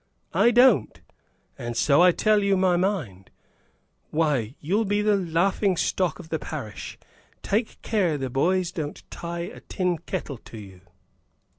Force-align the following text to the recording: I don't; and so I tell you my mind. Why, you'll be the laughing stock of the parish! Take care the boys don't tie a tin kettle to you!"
I 0.33 0.49
don't; 0.49 0.99
and 1.59 1.77
so 1.77 2.01
I 2.01 2.11
tell 2.11 2.41
you 2.41 2.57
my 2.57 2.75
mind. 2.75 3.29
Why, 4.09 4.55
you'll 4.59 4.83
be 4.83 5.03
the 5.03 5.15
laughing 5.15 5.77
stock 5.77 6.17
of 6.17 6.29
the 6.29 6.39
parish! 6.39 6.97
Take 7.43 7.79
care 7.83 8.17
the 8.17 8.31
boys 8.31 8.71
don't 8.71 9.03
tie 9.11 9.41
a 9.41 9.59
tin 9.59 9.99
kettle 9.99 10.39
to 10.39 10.57
you!" 10.57 10.81